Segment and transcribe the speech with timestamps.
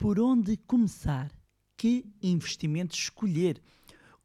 [0.00, 1.30] Por onde começar?
[1.76, 3.60] Que investimentos escolher?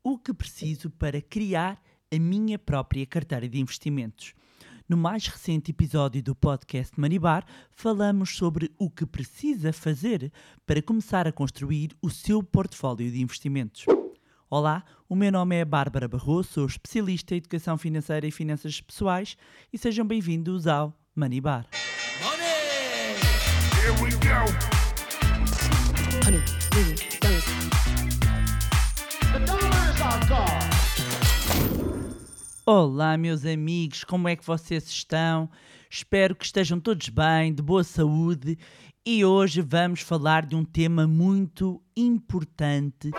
[0.01, 4.33] O que preciso para criar a minha própria carteira de investimentos?
[4.87, 10.31] No mais recente episódio do podcast Manibar, falamos sobre o que precisa fazer
[10.65, 13.85] para começar a construir o seu portfólio de investimentos.
[14.49, 19.35] Olá, o meu nome é Bárbara Barroso, sou especialista em educação financeira e finanças pessoais
[19.73, 21.67] e sejam bem-vindos ao Manibar.
[22.23, 23.17] Money!
[23.83, 24.74] Here we go!
[32.65, 35.47] Olá, meus amigos, como é que vocês estão?
[35.87, 38.57] Espero que estejam todos bem, de boa saúde,
[39.05, 43.11] e hoje vamos falar de um tema muito importante,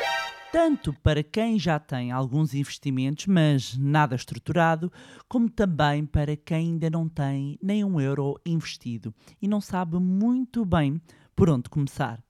[0.51, 4.91] tanto para quem já tem alguns investimentos, mas nada estruturado,
[5.29, 10.65] como também para quem ainda não tem nem um euro investido e não sabe muito
[10.65, 11.01] bem
[11.37, 12.26] por onde começar.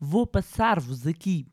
[0.00, 1.46] Vou passar-vos aqui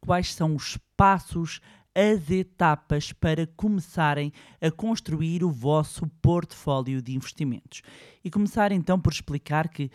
[0.00, 1.60] quais são os passos
[1.94, 7.82] as etapas para começarem a construir o vosso portfólio de investimentos.
[8.24, 9.90] E começar então por explicar que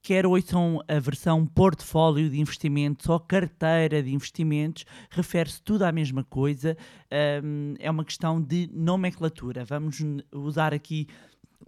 [0.00, 6.24] quer ouçam a versão portfólio de investimentos ou carteira de investimentos, refere-se tudo à mesma
[6.24, 6.76] coisa,
[7.10, 9.64] é uma questão de nomenclatura.
[9.64, 9.98] Vamos
[10.32, 11.06] usar aqui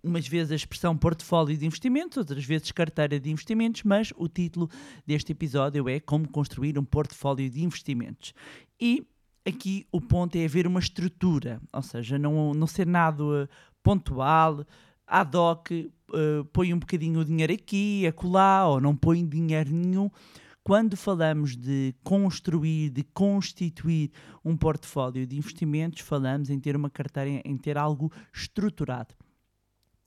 [0.03, 4.69] umas vezes a expressão portfólio de investimentos, outras vezes carteira de investimentos, mas o título
[5.06, 8.33] deste episódio é Como construir um portfólio de investimentos.
[8.80, 9.06] E
[9.47, 13.48] aqui o ponto é haver uma estrutura, ou seja, não, não ser nada uh,
[13.83, 14.64] pontual,
[15.06, 20.11] ad hoc, uh, põe um bocadinho o dinheiro aqui, acolá, ou não põe dinheiro nenhum.
[20.62, 24.11] Quando falamos de construir, de constituir
[24.45, 29.14] um portfólio de investimentos, falamos em ter uma carteira, em ter algo estruturado.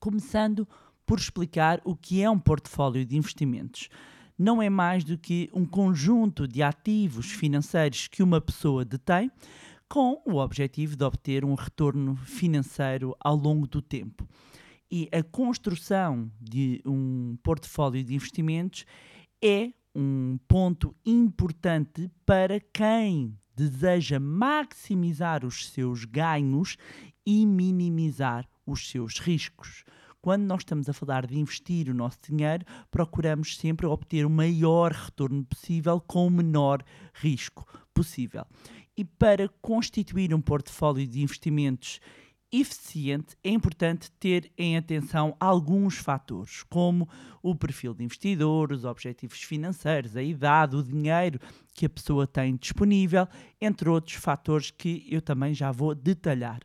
[0.02, 0.68] Começando
[1.06, 3.88] por explicar o que é um portfólio de investimentos
[4.36, 9.30] não é mais do que um conjunto de ativos financeiros que uma pessoa detém
[9.88, 14.28] com o objetivo de obter um retorno financeiro ao longo do tempo.
[14.90, 18.88] E a construção de um portfólio de investimentos
[19.40, 26.76] é um ponto importante para quem deseja maximizar os seus ganhos
[27.24, 29.84] e minimizar os seus riscos
[30.22, 34.92] quando nós estamos a falar de investir o nosso dinheiro, procuramos sempre obter o maior
[34.92, 36.84] retorno possível com o menor
[37.16, 38.46] risco possível.
[38.96, 42.00] E para constituir um portfólio de investimentos
[42.52, 47.10] eficiente, é importante ter em atenção alguns fatores, como
[47.42, 51.40] o perfil de investidor, os objetivos financeiros, a idade, o dinheiro
[51.74, 53.28] que a pessoa tem disponível,
[53.60, 56.60] entre outros fatores que eu também já vou detalhar.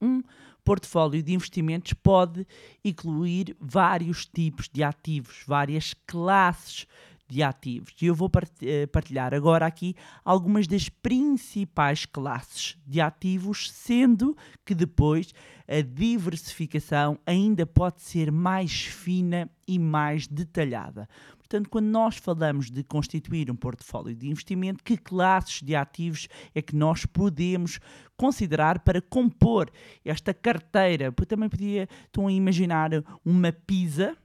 [0.00, 0.22] Um
[0.66, 2.44] portfólio de investimentos pode
[2.84, 6.88] incluir vários tipos de ativos, várias classes
[7.28, 7.92] de ativos.
[8.00, 8.30] E eu vou
[8.62, 9.94] eh, partilhar agora aqui
[10.24, 15.32] algumas das principais classes de ativos, sendo que depois
[15.68, 21.08] a diversificação ainda pode ser mais fina e mais detalhada.
[21.36, 26.60] Portanto, quando nós falamos de constituir um portfólio de investimento, que classes de ativos é
[26.60, 27.78] que nós podemos
[28.16, 29.70] considerar para compor
[30.04, 31.12] esta carteira?
[31.12, 32.90] Porque também podia, estão a imaginar
[33.24, 34.16] uma pizza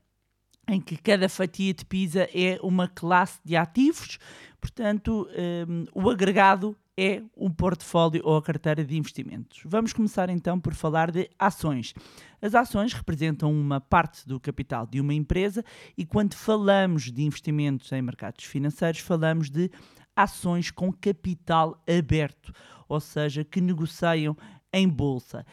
[0.72, 4.18] em que cada fatia de pizza é uma classe de ativos,
[4.62, 5.28] portanto,
[5.68, 9.62] um, o agregado é um portfólio ou a carteira de investimentos.
[9.66, 11.94] Vamos começar então por falar de ações.
[12.42, 15.62] As ações representam uma parte do capital de uma empresa
[15.98, 19.70] e quando falamos de investimentos em mercados financeiros, falamos de
[20.16, 22.54] ações com capital aberto,
[22.88, 24.38] ou seja, que negociam
[24.72, 25.46] em bolsa.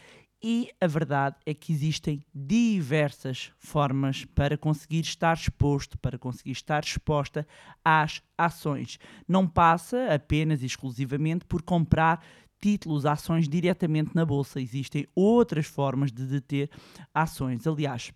[0.42, 6.84] E a verdade é que existem diversas formas para conseguir estar exposto, para conseguir estar
[6.84, 7.46] exposta
[7.84, 9.00] às ações.
[9.26, 12.24] Não passa apenas e exclusivamente por comprar
[12.60, 14.60] títulos, ações diretamente na bolsa.
[14.60, 16.70] Existem outras formas de deter
[17.12, 17.66] ações.
[17.66, 18.12] Aliás,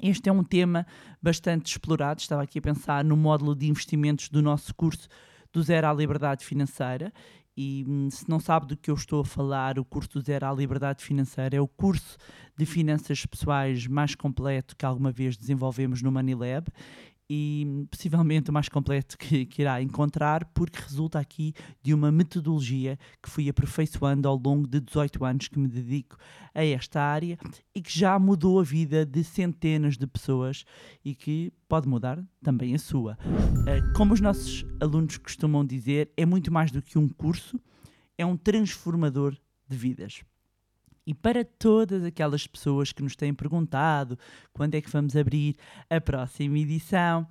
[0.00, 0.86] este é um tema
[1.20, 2.20] bastante explorado.
[2.20, 5.08] Estava aqui a pensar no módulo de investimentos do nosso curso
[5.52, 7.12] do Zero à Liberdade Financeira
[7.60, 10.52] e hum, se não sabe do que eu estou a falar, o curso Zero à
[10.52, 12.16] Liberdade Financeira é o curso
[12.56, 16.68] de finanças pessoais mais completo que alguma vez desenvolvemos no Manilab
[17.30, 21.52] e possivelmente o mais completo que, que, irá encontrar, porque resulta aqui
[21.82, 26.16] de uma metodologia que fui aperfeiçoando ao longo de 18 anos que me dedico
[26.54, 27.38] a esta área
[27.74, 30.64] e que já mudou a vida de centenas de pessoas
[31.04, 33.18] e que pode mudar também a sua.
[33.66, 37.60] Eh, como os nossos alunos costumam dizer, é muito mais do que um curso,
[38.16, 39.36] é um transformador
[39.68, 40.22] de vidas.
[41.08, 44.18] E para todas aquelas pessoas que nos têm perguntado
[44.52, 45.56] quando é que vamos abrir
[45.88, 47.26] a próxima edição,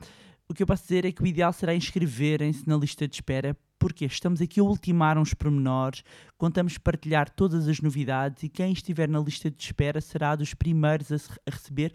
[0.49, 3.55] o que eu posso dizer é que o ideal será inscreverem-se na lista de espera,
[3.77, 6.03] porque estamos aqui a ultimar uns pormenores,
[6.39, 11.11] contamos partilhar todas as novidades e quem estiver na lista de espera será dos primeiros
[11.11, 11.93] a, receber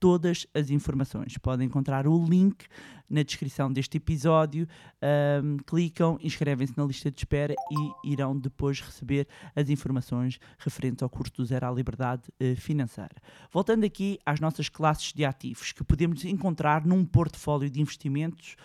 [0.00, 1.36] todas as informações.
[1.38, 2.66] Podem encontrar o link
[3.08, 4.68] na descrição deste episódio,
[5.00, 11.08] ahm, clicam, inscrevem-se na lista de espera e irão depois receber as informações referentes ao
[11.08, 13.16] curso do Zero à Liberdade eh, Financeira.
[13.50, 18.56] Voltando aqui às nossas classes de ativos que podemos encontrar num portfólio de investimentos,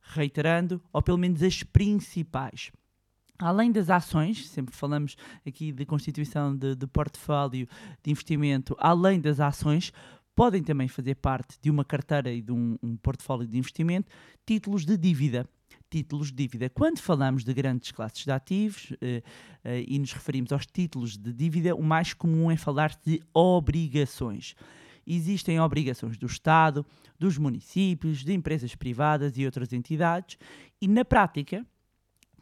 [0.00, 2.70] reiterando, ou pelo menos as principais.
[3.40, 5.16] Além das ações, sempre falamos
[5.46, 7.66] aqui de constituição de, de portfólio
[8.02, 9.92] de investimento, além das ações,
[10.34, 14.10] podem também fazer parte de uma carteira e de um, um portfólio de investimento
[14.46, 15.48] títulos de dívida.
[15.88, 16.70] Títulos de dívida.
[16.70, 19.22] Quando falamos de grandes classes de ativos eh,
[19.64, 24.54] eh, e nos referimos aos títulos de dívida, o mais comum é falar de obrigações.
[25.06, 26.86] Existem obrigações do Estado,
[27.18, 30.38] dos municípios, de empresas privadas e outras entidades,
[30.80, 31.66] e na prática,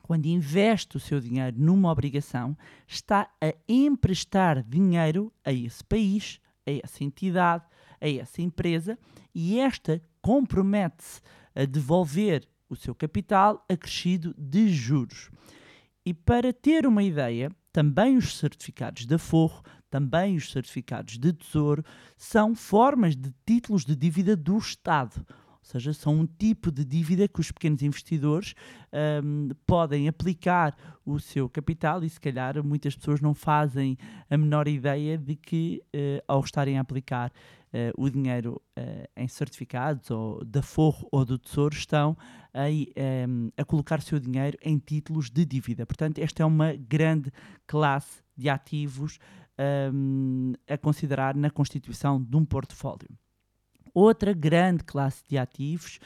[0.03, 2.57] quando investe o seu dinheiro numa obrigação,
[2.87, 7.65] está a emprestar dinheiro a esse país, a essa entidade,
[8.01, 8.99] a essa empresa
[9.35, 11.21] e esta compromete-se
[11.55, 15.31] a devolver o seu capital acrescido de juros.
[16.05, 21.85] E para ter uma ideia, também os certificados de aforro, também os certificados de tesouro,
[22.17, 25.25] são formas de títulos de dívida do Estado.
[25.69, 28.55] Seja, são um tipo de dívida que os pequenos investidores
[29.23, 30.75] hum, podem aplicar
[31.05, 33.99] o seu capital e se calhar muitas pessoas não fazem
[34.31, 37.31] a menor ideia de que eh, ao estarem a aplicar
[37.71, 42.17] eh, o dinheiro eh, em certificados ou de aforro ou do tesouro estão
[42.55, 42.87] a, em,
[43.55, 45.85] a colocar o seu dinheiro em títulos de dívida.
[45.85, 47.31] Portanto, esta é uma grande
[47.67, 49.19] classe de ativos
[49.93, 53.11] hum, a considerar na constituição de um portfólio.
[53.95, 55.99] Outra grande classe de ativos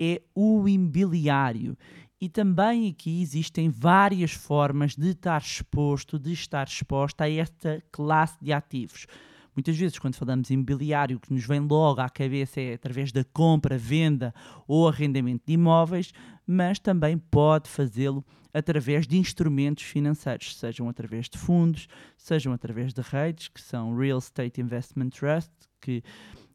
[0.00, 1.76] é o imobiliário.
[2.20, 8.36] E também aqui existem várias formas de estar exposto, de estar exposta a esta classe
[8.40, 9.06] de ativos.
[9.54, 13.12] Muitas vezes, quando falamos em imobiliário, o que nos vem logo à cabeça é através
[13.12, 14.32] da compra, venda
[14.66, 16.12] ou arrendamento de imóveis,
[16.46, 18.24] mas também pode fazê-lo
[18.54, 24.18] através de instrumentos financeiros, sejam através de fundos, sejam através de redes, que são Real
[24.18, 25.50] Estate Investment Trust,
[25.80, 26.02] que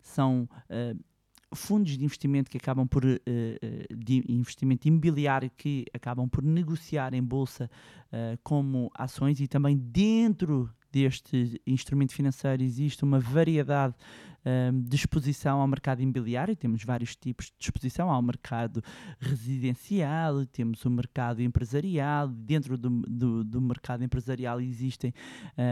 [0.08, 0.96] são eh,
[1.54, 7.14] fundos de investimento que acabam por eh, eh, de investimento imobiliário que acabam por negociar
[7.14, 7.70] em bolsa
[8.42, 13.94] como ações e também dentro deste instrumento financeiro existe uma variedade
[14.48, 18.82] eh, de exposição ao mercado imobiliário, temos vários tipos de exposição ao mercado
[19.20, 25.14] residencial, temos o mercado empresarial, dentro do, do, do mercado empresarial existem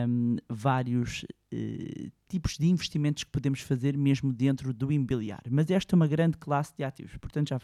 [0.09, 1.23] hum, vários
[1.53, 5.49] eh, tipos de investimentos que podemos fazer mesmo dentro do imobiliário.
[5.49, 7.15] Mas esta é uma grande classe de ativos.
[7.15, 7.61] Portanto, já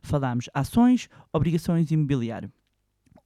[0.00, 2.50] falámos ações, obrigações e imobiliário.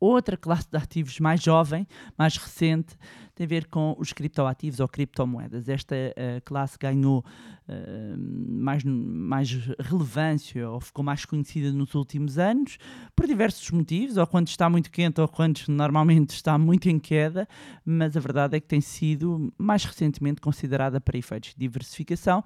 [0.01, 1.87] Outra classe de ativos mais jovem,
[2.17, 2.97] mais recente,
[3.35, 5.69] tem a ver com os criptoativos ou criptomoedas.
[5.69, 7.25] Esta eh, classe ganhou
[7.67, 12.79] eh, mais, mais relevância ou ficou mais conhecida nos últimos anos
[13.17, 17.49] por diversos motivos, ou quando está muito quente ou quando normalmente está muito em queda,
[17.85, 22.45] mas a verdade é que tem sido mais recentemente considerada para efeitos de diversificação.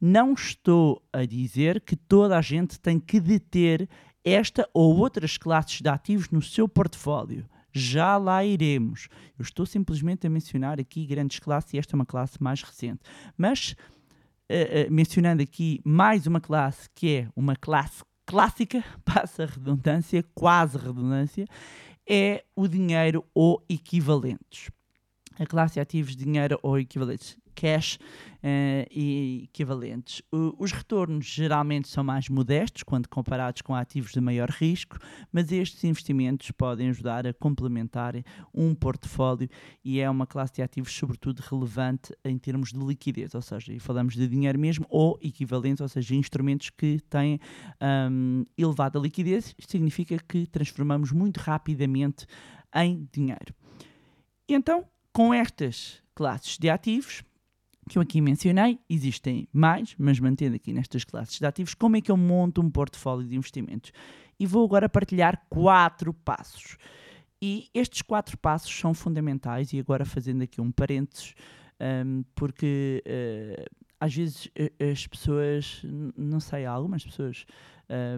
[0.00, 3.88] Não estou a dizer que toda a gente tem que deter
[4.28, 7.48] esta ou outras classes de ativos no seu portfólio.
[7.72, 9.08] Já lá iremos.
[9.38, 13.00] Eu estou simplesmente a mencionar aqui grandes classes e esta é uma classe mais recente.
[13.36, 13.76] Mas
[14.48, 20.78] eh, eh, mencionando aqui mais uma classe que é uma classe clássica, passa redundância, quase
[20.78, 21.46] redundância,
[22.08, 24.70] é o dinheiro ou equivalentes.
[25.38, 27.98] A classe de ativos dinheiro ou equivalentes, cash
[28.40, 30.22] eh, e equivalentes.
[30.32, 34.96] O- os retornos geralmente são mais modestos quando comparados com ativos de maior risco,
[35.32, 38.14] mas estes investimentos podem ajudar a complementar
[38.54, 39.48] um portfólio
[39.84, 44.14] e é uma classe de ativos sobretudo relevante em termos de liquidez, ou seja, falamos
[44.14, 47.40] de dinheiro mesmo ou equivalentes, ou seja, instrumentos que têm
[48.10, 52.24] hum, elevada liquidez, isto significa que transformamos muito rapidamente
[52.72, 53.52] em dinheiro.
[54.48, 57.22] Então, com estas classes de ativos,
[57.88, 62.00] que eu aqui mencionei, existem mais, mas mantendo aqui nestas classes de ativos, como é
[62.00, 63.92] que eu monto um portfólio de investimentos?
[64.38, 66.76] E vou agora partilhar quatro passos.
[67.40, 71.34] E estes quatro passos são fundamentais, e agora fazendo aqui um parênteses,
[71.80, 73.64] hum, porque eh,
[74.00, 75.82] às vezes eh, as pessoas,
[76.16, 77.46] não sei, algumas pessoas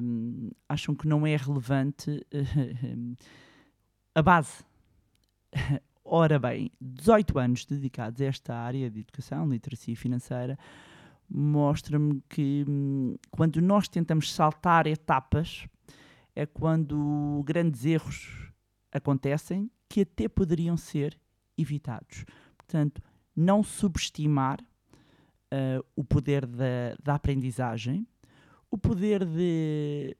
[0.02, 2.26] hum, acham que não é relevante
[4.14, 4.64] a base.
[6.12, 10.58] Ora bem, 18 anos dedicados a esta área de educação, literacia financeira,
[11.30, 15.68] mostra-me que hum, quando nós tentamos saltar etapas
[16.34, 18.52] é quando grandes erros
[18.90, 21.16] acontecem que até poderiam ser
[21.56, 22.24] evitados.
[22.58, 23.00] Portanto,
[23.36, 28.04] não subestimar uh, o poder da, da, aprendizagem,
[28.68, 30.16] o poder de,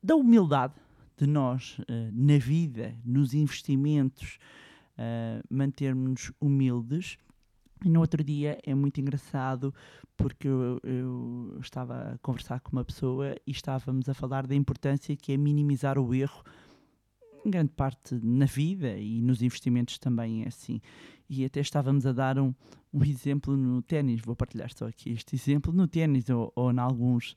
[0.00, 0.74] da humildade
[1.16, 4.38] de nós uh, na vida, nos investimentos,
[4.98, 7.18] uh, mantermos humildes.
[7.84, 9.74] E no outro dia é muito engraçado
[10.16, 15.14] porque eu, eu, estava a conversar com uma pessoa e estávamos a falar da importância
[15.16, 16.42] que é minimizar o erro
[17.44, 20.80] em grande parte na vida e nos investimentos também é assim.
[21.28, 22.54] E até estávamos a dar um,
[22.92, 26.78] um exemplo no ténis, vou partilhar só aqui este exemplo, no ténis ou, ou em
[26.78, 27.32] alguns,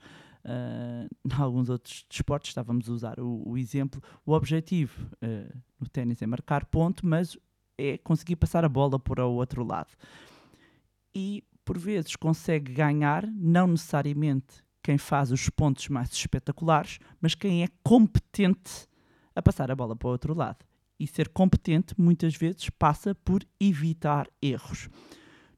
[0.45, 5.87] uh, em alguns outros desportos, estávamos a usar o, o exemplo, o objetivo uh, no
[5.89, 7.37] ténis é marcar ponto, mas
[7.77, 9.93] é conseguir passar a bola para o outro lado.
[11.13, 17.63] E por vezes consegue ganhar, não necessariamente quem faz os pontos mais espetaculares, mas quem
[17.63, 18.87] é competente
[19.35, 20.65] a passar a bola para o outro lado.
[20.99, 24.89] E ser competente muitas vezes passa por evitar erros.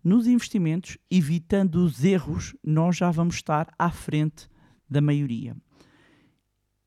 [0.03, 4.49] Nos investimentos, evitando os erros, nós já vamos estar à frente
[4.89, 5.55] da maioria.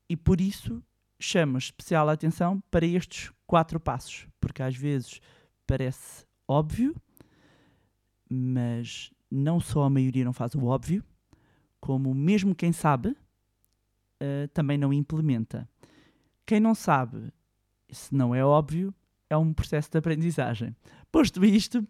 [0.09, 0.83] E por isso
[1.19, 5.19] chama especial atenção para estes quatro passos, porque às vezes
[5.65, 6.95] parece óbvio,
[8.29, 11.03] mas não só a maioria não faz o óbvio,
[11.79, 15.67] como mesmo quem sabe uh, também não implementa.
[16.45, 17.31] Quem não sabe,
[17.89, 18.93] se não é óbvio,
[19.29, 20.75] é um processo de aprendizagem.
[21.11, 21.87] Posto isto,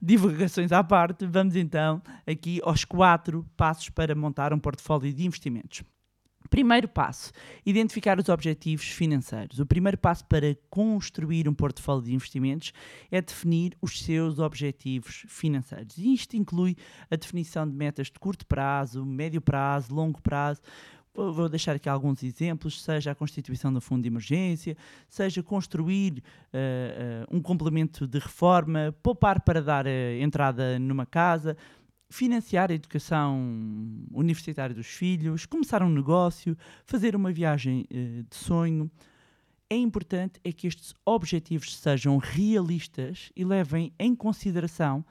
[0.00, 5.82] divulgações à parte, vamos então aqui aos quatro passos para montar um portfólio de investimentos.
[6.54, 7.32] Primeiro passo:
[7.66, 9.58] identificar os objetivos financeiros.
[9.58, 12.72] O primeiro passo para construir um portfólio de investimentos
[13.10, 15.98] é definir os seus objetivos financeiros.
[15.98, 16.76] E isto inclui
[17.10, 20.60] a definição de metas de curto prazo, médio prazo, longo prazo.
[21.12, 24.76] Vou deixar aqui alguns exemplos, seja a constituição do fundo de emergência,
[25.08, 31.56] seja construir uh, uh, um complemento de reforma, poupar para dar uh, entrada numa casa,
[32.14, 33.36] financiar a educação
[34.12, 36.56] universitária dos filhos, começar um negócio,
[36.86, 38.88] fazer uma viagem de sonho.
[39.68, 45.04] É importante é que estes objetivos sejam realistas e levem em consideração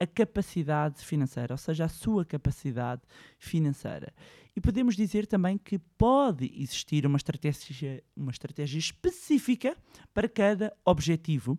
[0.00, 3.02] a capacidade financeira, ou seja, a sua capacidade
[3.38, 4.12] financeira.
[4.56, 9.76] E podemos dizer também que pode existir uma estratégia, uma estratégia específica
[10.12, 11.56] para cada objetivo,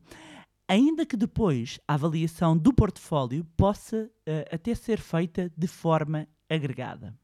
[0.69, 7.17] ainda que depois a avaliação do portfólio possa uh, até ser feita de forma agregada.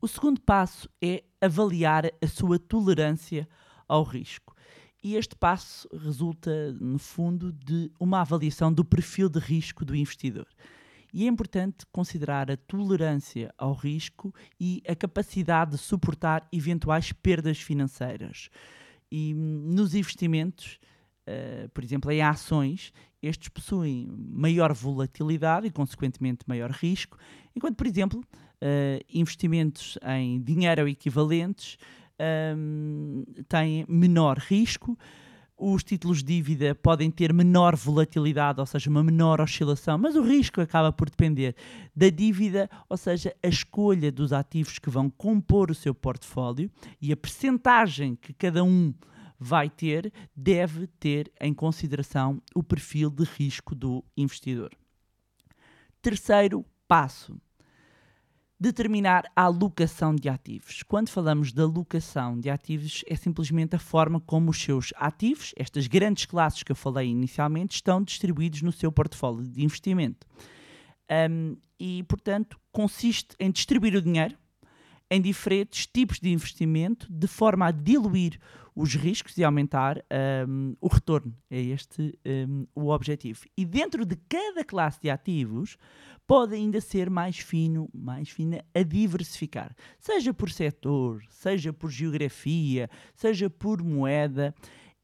[0.00, 3.46] O segundo passo é avaliar a sua tolerância
[3.86, 4.56] ao risco.
[5.04, 10.48] E este passo resulta, no fundo, de uma avaliação do perfil de risco do investidor.
[11.12, 17.60] E é importante considerar a tolerância ao risco e a capacidade de suportar eventuais perdas
[17.60, 18.48] financeiras.
[19.10, 20.78] E nos investimentos,
[21.26, 22.92] uh, por exemplo, em ações,
[23.22, 27.18] estes possuem maior volatilidade e, consequentemente, maior risco,
[27.54, 31.76] enquanto, por exemplo, uh, investimentos em dinheiro equivalentes
[32.56, 34.96] um, ehm, têm menor risco.
[35.58, 40.20] Os títulos de dívida podem ter menor volatilidade, ou seja, uma menor oscilação, mas o
[40.20, 41.56] risco acaba por depender
[41.94, 47.10] da dívida, ou seja, a escolha dos ativos que vão compor o seu portfólio e
[47.10, 48.92] a percentagem que cada um
[49.38, 54.70] vai ter deve ter em consideração o perfil de risco do investidor.
[56.00, 57.36] Terceiro passo:
[58.58, 60.82] determinar a alocação de ativos.
[60.82, 65.86] Quando falamos de alocação de ativos, é simplesmente a forma como os seus ativos, estas
[65.86, 70.26] grandes classes que eu falei inicialmente, estão distribuídos no seu portfólio de investimento.
[71.30, 74.36] Um, e, portanto, consiste em distribuir o dinheiro
[75.10, 78.38] em diferentes tipos de investimento de forma a diluir
[78.74, 80.04] os riscos e aumentar
[80.46, 81.34] um, o retorno.
[81.50, 83.46] É este um, o objetivo.
[83.56, 85.78] E dentro de cada classe de ativos,
[86.26, 92.90] pode ainda ser mais fino, mais fina a diversificar, seja por setor, seja por geografia,
[93.14, 94.54] seja por moeda.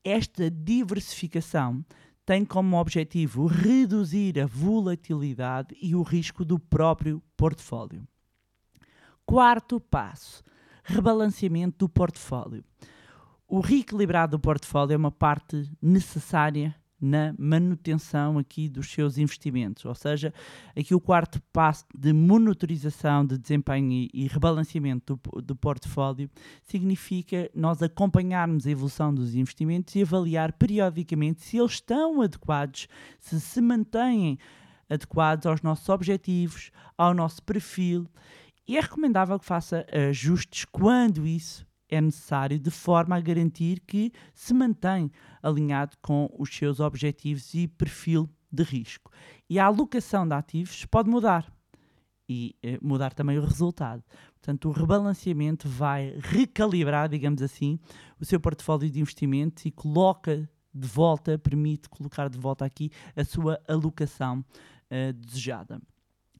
[0.04, 1.82] Esta diversificação
[2.26, 8.06] tem como objetivo reduzir a volatilidade e o risco do próprio portfólio.
[9.26, 10.42] Quarto passo:
[10.84, 12.64] rebalanceamento do portfólio.
[13.48, 19.94] O reequilibrado do portfólio é uma parte necessária na manutenção aqui dos seus investimentos, ou
[19.94, 20.32] seja,
[20.76, 26.30] aqui o quarto passo de monitorização de desempenho e rebalanceamento do, do portfólio
[26.62, 32.86] significa nós acompanharmos a evolução dos investimentos e avaliar periodicamente se eles estão adequados,
[33.18, 34.38] se se mantêm
[34.88, 38.06] adequados aos nossos objetivos, ao nosso perfil
[38.72, 44.10] e é recomendável que faça ajustes quando isso é necessário, de forma a garantir que
[44.32, 45.10] se mantém
[45.42, 49.12] alinhado com os seus objetivos e perfil de risco.
[49.46, 51.52] E a alocação de ativos pode mudar
[52.26, 54.02] e eh, mudar também o resultado.
[54.40, 57.78] Portanto, o rebalanceamento vai recalibrar, digamos assim,
[58.18, 63.22] o seu portfólio de investimentos e coloca de volta, permite colocar de volta aqui a
[63.22, 64.42] sua alocação
[64.88, 65.78] eh, desejada.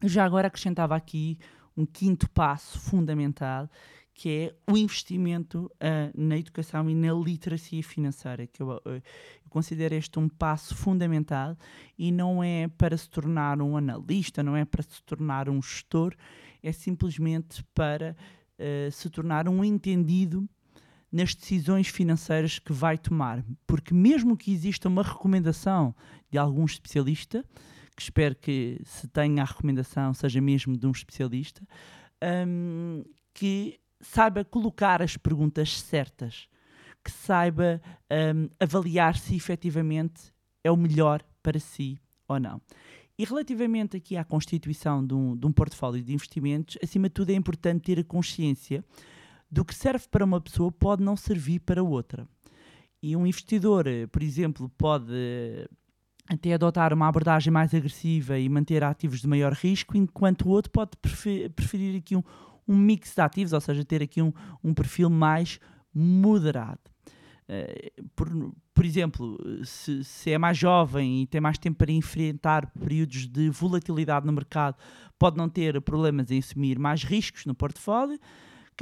[0.02, 1.38] Já agora acrescentava aqui
[1.76, 3.68] um quinto passo fundamental,
[4.14, 9.02] que é o investimento uh, na educação e na literacia financeira, que eu, uh, eu,
[9.48, 11.56] considero este um passo fundamental
[11.98, 16.14] e não é para se tornar um analista, não é para se tornar um gestor,
[16.62, 18.16] é simplesmente para
[18.58, 20.48] uh, se tornar um entendido
[21.10, 23.44] nas decisões financeiras que vai tomar.
[23.66, 25.94] Porque mesmo que exista uma recomendação
[26.30, 27.44] de algum especialista,
[27.96, 31.66] que espero que se tenha a recomendação seja mesmo de um especialista,
[32.46, 36.49] um, que saiba colocar as perguntas certas,
[37.04, 37.80] que saiba
[38.11, 40.32] um, avaliar se efetivamente
[40.64, 42.61] é o melhor para si ou não.
[43.18, 47.30] E relativamente aqui à constituição de um, de um portfólio de investimentos, acima de tudo
[47.30, 48.84] é importante ter a consciência
[49.50, 52.26] do que serve para uma pessoa pode não servir para outra.
[53.02, 55.12] E um investidor, por exemplo, pode
[56.34, 60.70] até adotar uma abordagem mais agressiva e manter ativos de maior risco, enquanto o outro
[60.70, 60.90] pode
[61.54, 62.22] preferir aqui um,
[62.66, 65.58] um mix de ativos, ou seja, ter aqui um, um perfil mais
[65.94, 66.80] moderado.
[67.48, 68.28] Uh, por,
[68.72, 73.50] por exemplo, se, se, é mais jovem e tem mais tempo para enfrentar períodos de
[73.50, 74.76] volatilidade no mercado,
[75.18, 78.18] pode não ter problemas em assumir mais riscos no portfólio.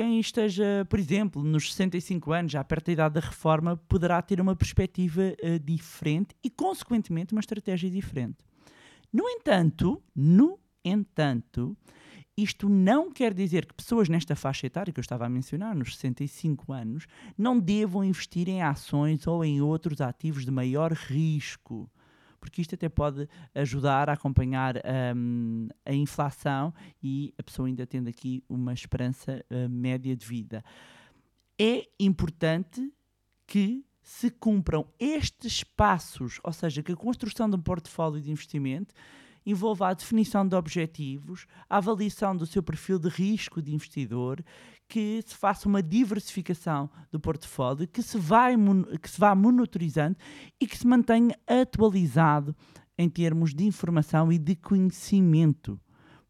[0.00, 4.40] Quem esteja, por exemplo, nos 65 anos, já perto da idade da reforma, poderá ter
[4.40, 8.38] uma perspectiva uh, diferente e, consequentemente, uma estratégia diferente.
[9.12, 11.76] No entanto, no entanto,
[12.35, 15.95] isto não quer dizer que pessoas nesta faixa etária que eu estava a mencionar, nos
[15.97, 21.90] 65 anos, não devam investir em ações ou em outros ativos de maior risco
[22.40, 24.76] porque isto até pode ajudar a acompanhar
[25.14, 26.72] um, a inflação
[27.03, 30.64] e a pessoa ainda tendo aqui uma esperança uh, média de vida.
[31.59, 32.92] É importante
[33.46, 38.94] que se cumpram estes passos, ou seja, que a construção de um portfólio de investimento
[39.44, 44.44] envolva a definição de objetivos, a avaliação do seu perfil de risco de investidor,
[44.88, 48.55] que se faça uma diversificação do portfólio, que se, vai,
[49.00, 50.16] que se vá monitorizando
[50.61, 52.55] e que se mantenha atualizado
[52.98, 55.81] em termos de informação e de conhecimento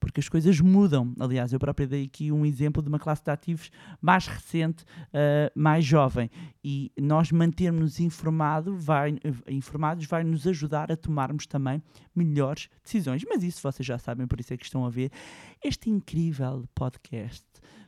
[0.01, 1.15] porque as coisas mudam.
[1.21, 5.53] Aliás, eu próprio dei aqui um exemplo de uma classe de ativos mais recente, uh,
[5.55, 6.31] mais jovem,
[6.65, 11.83] e nós mantermos informado vai, informados vai nos ajudar a tomarmos também
[12.15, 13.23] melhores decisões.
[13.29, 15.13] Mas isso vocês já sabem, por isso é que estão a ver
[15.63, 17.45] este incrível podcast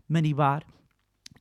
[0.09, 0.63] Manibar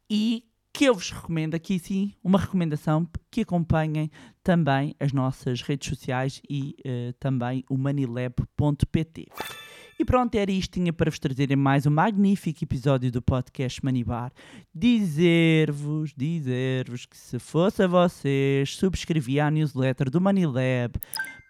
[0.10, 4.10] e que eu vos recomendo aqui sim uma recomendação que acompanhem
[4.42, 9.28] também as nossas redes sociais e uh, também o manilab.pt.
[10.02, 14.32] E pronto, era isto tinha para vos trazer mais um magnífico episódio do podcast Manibar.
[14.74, 21.00] Dizer-vos, dizer-vos que se fosse a vocês, subscrevia a newsletter do Manilab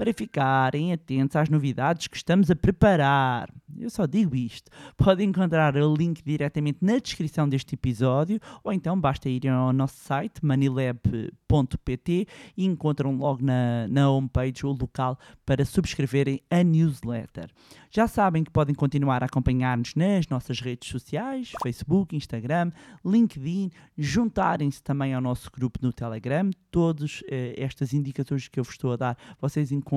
[0.01, 3.53] para ficarem atentos às novidades que estamos a preparar.
[3.77, 4.71] Eu só digo isto.
[4.97, 9.97] Podem encontrar o link diretamente na descrição deste episódio ou então basta ir ao nosso
[9.97, 17.51] site manilab.pt e encontram logo na, na homepage o local para subscreverem a newsletter.
[17.91, 22.71] Já sabem que podem continuar a acompanhar-nos nas nossas redes sociais, Facebook, Instagram,
[23.05, 26.49] LinkedIn, juntarem-se também ao nosso grupo no Telegram.
[26.71, 29.90] Todos eh, estas indicadores que eu vos estou a dar, vocês encontram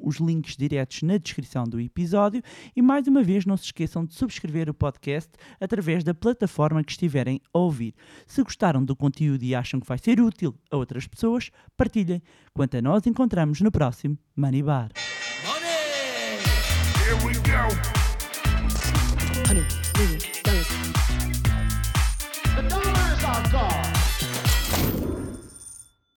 [0.00, 2.42] os links diretos na descrição do episódio
[2.74, 6.92] e mais uma vez não se esqueçam de subscrever o podcast através da plataforma que
[6.92, 7.94] estiverem a ouvir.
[8.26, 12.22] Se gostaram do conteúdo e acham que vai ser útil a outras pessoas, partilhem.
[12.54, 14.90] Quanto a nós, encontramos no próximo Money Bar.
[16.96, 17.99] Here we go.